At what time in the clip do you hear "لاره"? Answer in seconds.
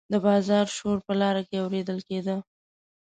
1.21-1.41